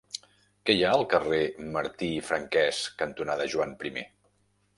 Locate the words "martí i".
1.75-2.25